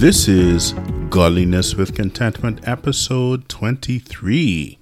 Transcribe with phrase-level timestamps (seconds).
[0.00, 0.72] This is
[1.10, 4.78] Godliness with Contentment, episode 23.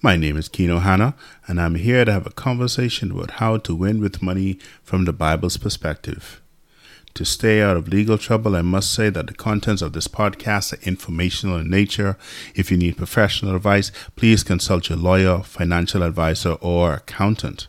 [0.00, 1.16] My name is Kino Hanna,
[1.48, 5.12] and I'm here to have a conversation about how to win with money from the
[5.12, 6.40] Bible's perspective.
[7.14, 10.72] To stay out of legal trouble, I must say that the contents of this podcast
[10.74, 12.16] are informational in nature.
[12.54, 17.66] If you need professional advice, please consult your lawyer, financial advisor, or accountant.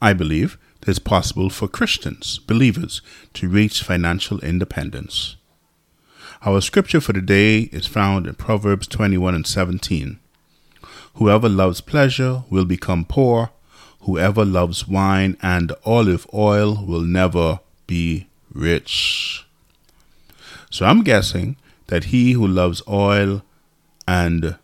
[0.00, 0.56] I believe
[0.86, 3.02] is possible for Christians, believers,
[3.34, 5.36] to reach financial independence.
[6.42, 10.18] Our scripture for the day is found in Proverbs 21 and 17.
[11.14, 13.50] Whoever loves pleasure will become poor.
[14.00, 19.46] Whoever loves wine and olive oil will never be rich.
[20.70, 23.42] So I'm guessing that he who loves oil
[24.06, 24.56] and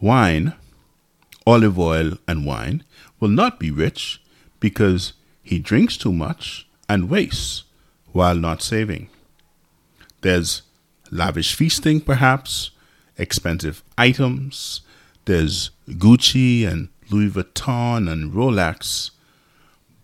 [0.00, 0.54] wine,
[1.46, 2.84] olive oil and wine,
[3.18, 4.20] will not be rich
[4.60, 5.14] because
[5.48, 7.64] he drinks too much and wastes
[8.12, 9.08] while not saving.
[10.20, 10.62] There's
[11.10, 12.70] lavish feasting, perhaps,
[13.16, 14.82] expensive items,
[15.24, 19.10] there's Gucci and Louis Vuitton and Rolex,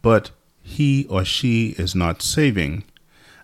[0.03, 0.31] but
[0.63, 2.85] he or she is not saving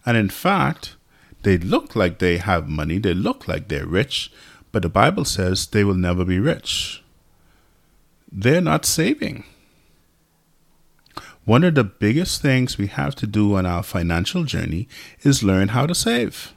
[0.06, 0.96] and in fact,
[1.42, 4.32] they look like they have money, they look like they're rich,
[4.72, 7.02] but the Bible says they will never be rich.
[8.30, 9.44] They're not saving.
[11.50, 14.86] One of the biggest things we have to do on our financial journey
[15.22, 16.54] is learn how to save.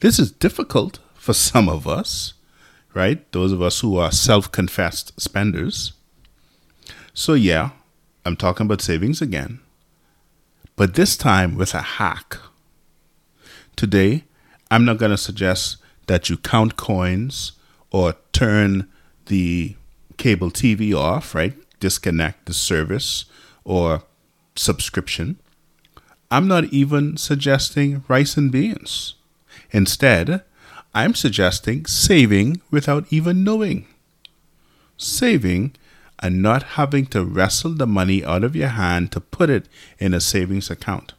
[0.00, 2.34] This is difficult for some of us,
[2.94, 3.30] right?
[3.30, 5.92] Those of us who are self confessed spenders.
[7.12, 7.70] So, yeah,
[8.26, 9.60] I'm talking about savings again
[10.74, 12.38] but this time with a hack.
[13.76, 14.24] Today,
[14.68, 15.76] I'm not going to suggest
[16.08, 17.52] that you count coins
[17.92, 18.88] or turn
[19.26, 19.76] the
[20.16, 21.54] cable TV off, right?
[21.78, 23.26] Disconnect the service
[23.64, 24.02] or
[24.54, 25.38] subscription.
[26.30, 29.14] I'm not even suggesting rice and beans.
[29.70, 30.42] Instead,
[30.94, 33.86] I'm suggesting saving without even knowing.
[34.96, 35.74] Saving
[36.20, 40.14] and not having to wrestle the money out of your hand to put it in
[40.14, 41.14] a savings account.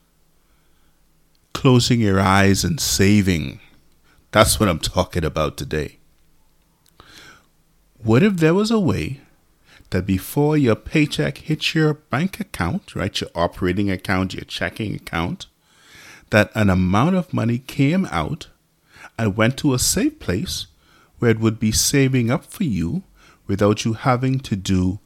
[1.54, 3.60] Closing your eyes and saving.
[4.32, 5.98] That's what I'm talking about today.
[8.02, 9.22] What if there was a way
[9.92, 15.46] that before your paycheck hits your bank account, right, your operating account, your checking account,
[16.32, 18.48] that an amount of money came out
[19.18, 20.68] and went to a safe place
[21.20, 23.04] where it would be saving up for you
[23.48, 25.00] without you having to do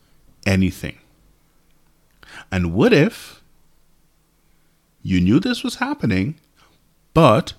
[0.46, 0.98] anything.
[2.52, 3.42] And what if
[5.02, 6.40] you knew this was happening,
[7.14, 7.54] but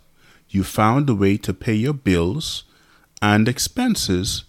[0.48, 2.64] you found a way to pay your bills
[3.22, 4.44] and expenses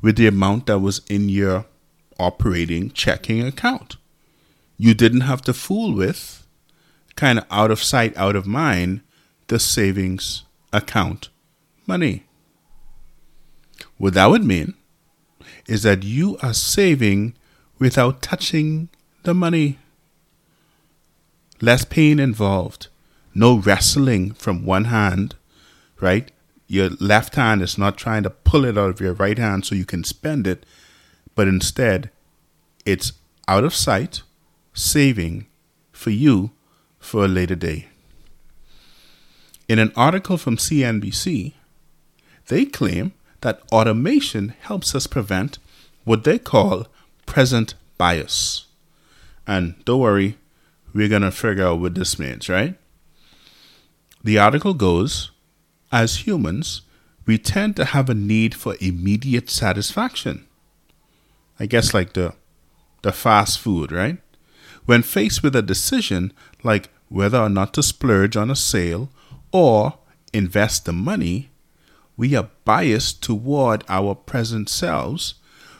[0.00, 1.66] with the amount that was in your
[2.18, 3.96] operating checking account?
[4.76, 6.46] You didn't have to fool with,
[7.16, 9.00] kind of out of sight, out of mind,
[9.48, 11.30] the savings account
[11.86, 12.24] money.
[13.96, 14.74] What that would mean
[15.66, 17.34] is that you are saving
[17.78, 18.88] without touching
[19.24, 19.78] the money.
[21.60, 22.88] Less pain involved.
[23.34, 25.34] No wrestling from one hand,
[26.00, 26.30] right?
[26.66, 29.74] Your left hand is not trying to pull it out of your right hand so
[29.74, 30.64] you can spend it,
[31.38, 32.10] but instead,
[32.84, 33.12] it's
[33.46, 34.22] out of sight,
[34.74, 35.46] saving
[35.92, 36.50] for you
[36.98, 37.86] for a later day.
[39.68, 41.52] In an article from CNBC,
[42.48, 43.12] they claim
[43.42, 45.58] that automation helps us prevent
[46.02, 46.88] what they call
[47.24, 48.66] present bias.
[49.46, 50.38] And don't worry,
[50.92, 52.74] we're going to figure out what this means, right?
[54.24, 55.30] The article goes
[55.92, 56.82] As humans,
[57.26, 60.47] we tend to have a need for immediate satisfaction.
[61.60, 62.34] I guess like the,
[63.02, 64.18] the fast food, right?
[64.86, 66.32] When faced with a decision
[66.62, 69.10] like whether or not to splurge on a sale
[69.52, 69.98] or
[70.32, 71.50] invest the money,
[72.16, 75.34] we are biased toward our present selves,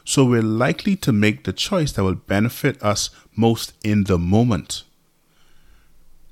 [0.04, 4.84] so we're likely to make the choice that will benefit us most in the moment.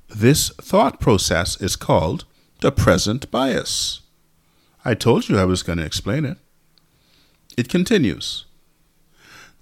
[0.07, 2.25] This thought process is called
[2.61, 4.01] the present bias.
[4.83, 6.37] I told you I was going to explain it.
[7.57, 8.46] It continues.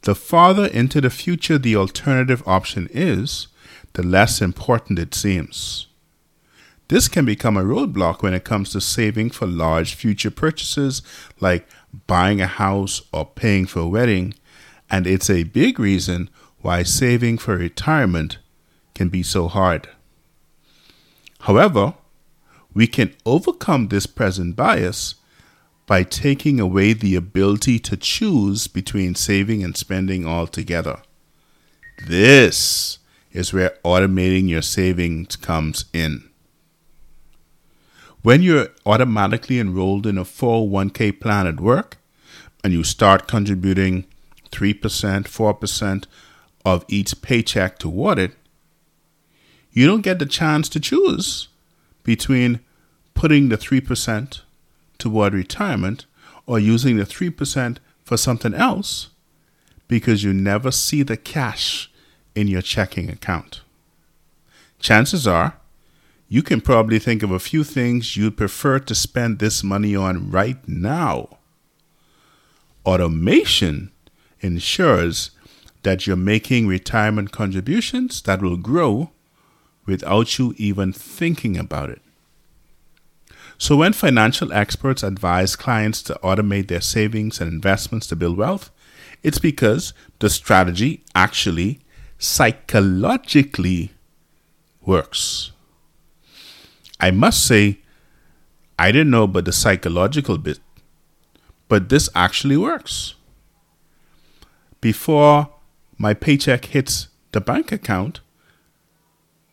[0.06, 3.48] The farther into the future the alternative option is,
[3.94, 5.88] the less important it seems.
[6.90, 11.02] This can become a roadblock when it comes to saving for large future purchases
[11.40, 11.68] like
[12.06, 14.36] buying a house or paying for a wedding,
[14.92, 16.30] and it's a big reason
[16.60, 18.38] why saving for retirement
[18.94, 19.90] can be so hard.
[21.40, 21.96] However,
[22.76, 25.16] we can overcome this present bias
[25.86, 31.02] by taking away the ability to choose between saving and spending altogether.
[32.08, 32.98] This
[33.32, 36.30] is where automating your savings comes in.
[38.24, 41.98] When you're automatically enrolled in a 401k plan at work
[42.64, 44.06] and you start contributing
[44.52, 46.06] 3%, 4%
[46.66, 48.32] of each paycheck toward it,
[49.72, 51.50] you don't get the chance to choose
[52.04, 52.62] between
[53.14, 54.42] putting the 3%
[54.98, 56.06] toward retirement
[56.46, 59.10] or using the 3% for something else
[59.88, 61.92] because you never see the cash
[62.34, 63.62] in your checking account.
[64.80, 65.58] Chances are
[66.28, 70.32] you can probably think of a few things you'd prefer to spend this money on
[70.32, 71.38] right now.
[72.86, 73.92] Automation
[74.42, 75.32] ensures
[75.84, 79.12] that you're making retirement contributions that will grow
[79.86, 82.02] without you even thinking about it.
[83.58, 88.70] So, when financial experts advise clients to automate their savings and investments to build wealth,
[89.24, 91.80] it's because the strategy actually
[92.18, 93.92] psychologically
[94.86, 95.52] works.
[97.00, 97.80] I must say,
[98.78, 100.60] I didn't know about the psychological bit,
[101.68, 103.16] but this actually works.
[104.82, 105.50] Before
[105.98, 108.20] my paycheck hits the bank account,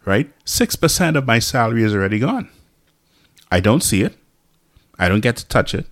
[0.05, 2.48] right, 6% of my salary is already gone.
[3.52, 4.16] I don't see it.
[4.99, 5.84] I don't get to touch it.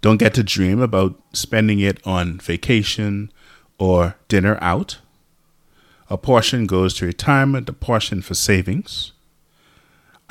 [0.00, 3.30] Don't get to dream about spending it on vacation
[3.78, 4.96] or dinner out.
[6.08, 9.12] A portion goes to retirement, a portion for savings.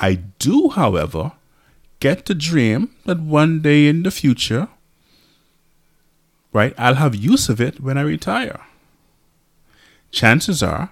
[0.00, 1.34] I do, however,
[2.00, 4.66] get to dream that one day in the future,
[6.52, 8.60] right, I'll have use of it when I retire.
[10.10, 10.90] Chances are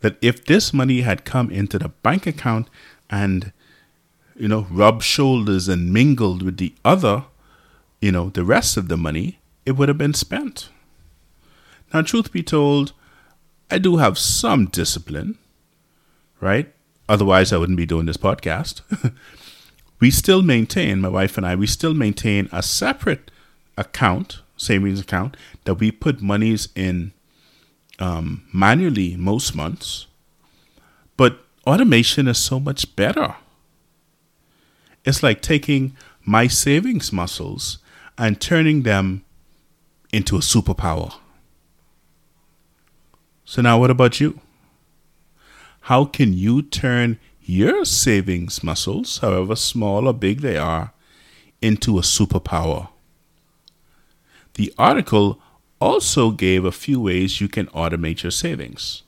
[0.00, 2.68] that if this money had come into the bank account
[3.08, 3.52] and,
[4.42, 7.26] you know, rubbed shoulders and mingled with the other,
[8.00, 10.68] you know, the rest of the money, it would have been spent.
[11.94, 12.92] Now, truth be told,
[13.70, 15.38] I do have some discipline,
[16.40, 16.74] right?
[17.08, 18.80] Otherwise, I wouldn't be doing this podcast.
[20.00, 23.30] we still maintain, my wife and I, we still maintain a separate
[23.78, 25.36] account, savings account,
[25.66, 27.12] that we put monies in
[28.00, 30.08] um, manually most months.
[31.16, 33.36] But automation is so much better.
[35.04, 37.78] It's like taking my savings muscles
[38.16, 39.24] and turning them
[40.12, 41.14] into a superpower.
[43.44, 44.40] So, now what about you?
[45.86, 50.92] How can you turn your savings muscles, however small or big they are,
[51.60, 52.88] into a superpower?
[54.54, 55.40] The article
[55.80, 59.02] also gave a few ways you can automate your savings.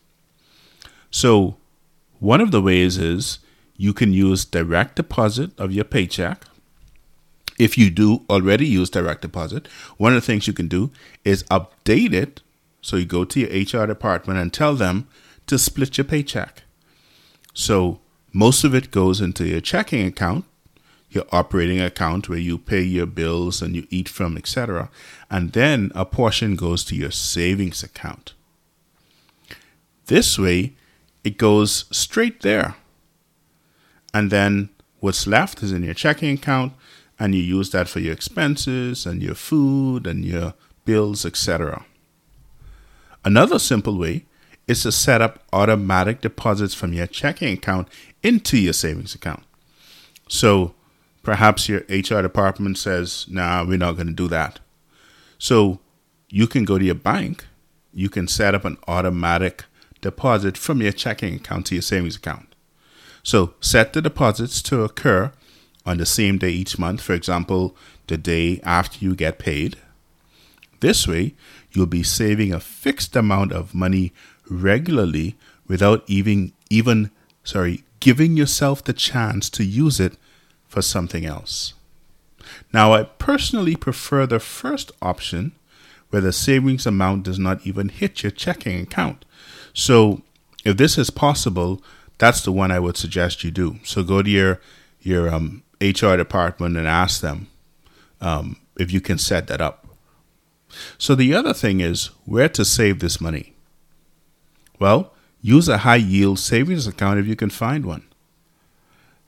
[1.11, 1.57] So,
[2.19, 3.39] one of the ways is
[3.77, 6.45] you can use direct deposit of your paycheck.
[7.59, 10.91] If you do already use direct deposit, one of the things you can do
[11.25, 12.41] is update it.
[12.81, 15.09] So you go to your HR department and tell them
[15.47, 16.63] to split your paycheck.
[17.53, 18.01] So
[18.33, 20.45] most of it goes into your checking account,
[21.11, 24.91] your operating account where you pay your bills and you eat from, etc.
[25.31, 28.35] And then a portion goes to your savings account.
[30.07, 30.75] This way,
[31.23, 32.75] it goes straight there.
[34.15, 34.71] And then
[35.01, 36.73] what's left is in your checking account,
[37.19, 41.85] and you use that for your expenses and your food and your bills, etc.
[43.25, 44.25] Another simple way
[44.67, 47.89] is to set up automatic deposits from your checking account
[48.23, 49.43] into your savings account.
[50.29, 50.75] So
[51.23, 54.61] perhaps your HR department says, nah, we're not going to do that.
[55.39, 55.81] So
[56.31, 57.47] you can go to your bank,
[57.93, 59.65] you can set up an automatic
[60.01, 62.54] deposit from your checking account to your savings account.
[63.25, 65.33] So set the deposits to occur
[65.85, 67.75] on the same day each month, for example,
[68.07, 69.77] the day after you get paid.
[70.81, 71.35] This way,
[71.73, 74.13] you'll be saving a fixed amount of money
[74.49, 77.11] regularly without even even
[77.43, 80.19] sorry giving yourself the chance to use it
[80.69, 81.73] for something else.
[82.73, 85.53] Now, I personally prefer the first option
[86.11, 89.25] where the savings amount does not even hit your checking account.
[89.73, 90.21] So,
[90.65, 91.83] if this is possible,
[92.19, 93.79] that's the one I would suggest you do.
[93.85, 94.61] So, go to your
[95.01, 97.49] your um, HR department and ask them
[98.21, 99.87] um, if you can set that up.
[100.99, 103.55] So, the other thing is where to save this money.
[104.79, 108.05] Well, use a high yield savings account if you can find one.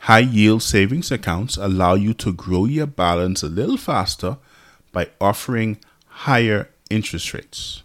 [0.00, 4.38] High yield savings accounts allow you to grow your balance a little faster
[4.92, 7.82] by offering higher interest rates.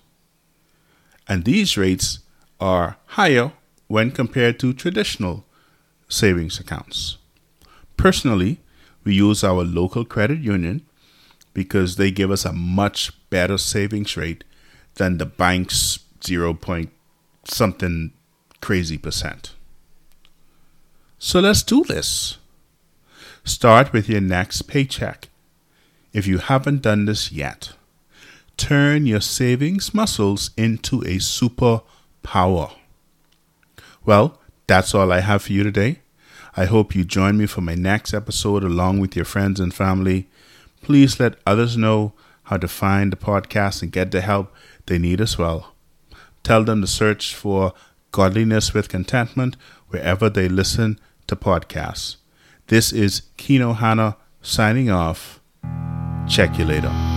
[1.28, 2.20] And these rates
[2.60, 3.54] are higher
[3.92, 5.44] when compared to traditional
[6.08, 7.18] savings accounts.
[7.98, 8.62] Personally,
[9.04, 10.82] we use our local credit union
[11.54, 14.46] because they give us a much better savings rate
[14.96, 16.90] than the bank's 0 Point
[17.44, 18.14] something
[18.62, 19.56] crazy percent.
[21.20, 22.38] So let's do this.
[23.44, 25.28] Start with your next paycheck.
[26.14, 27.74] If you haven't done this yet,
[28.56, 32.72] turn your savings muscles into a superpower.
[34.06, 36.00] Well, that's all I have for you today.
[36.58, 40.28] I hope you join me for my next episode along with your friends and family.
[40.82, 44.54] Please let others know how to find the podcast and get the help
[44.88, 45.76] they need as well.
[46.44, 47.74] Tell them to search for
[48.12, 49.56] Godliness with Contentment
[49.90, 52.18] wherever they listen to podcasts.
[52.68, 55.40] This is Kino Hana signing off.
[56.28, 57.11] Check you later.